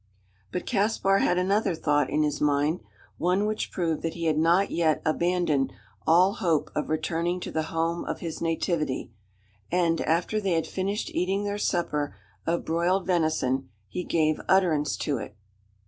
[0.51, 2.79] But Caspar had another thought in his mind;
[3.19, 5.71] one which proved that he had not yet abandoned
[6.07, 9.11] all hope of returning to the home of his nativity;
[9.71, 12.15] and, after they had finished eating their supper
[12.47, 15.35] of broiled venison, he gave utterance to it.